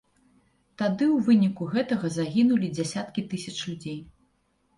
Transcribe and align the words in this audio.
Тады 0.81 1.05
ў 1.15 1.17
выніку 1.27 1.67
гэтага 1.73 2.05
загінулі 2.17 2.71
дзясяткі 2.79 3.27
тысяч 3.37 3.55
людзей. 3.71 3.99